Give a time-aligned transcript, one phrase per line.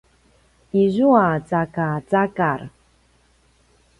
[0.81, 1.25] izua
[1.73, 2.61] “cakacakar”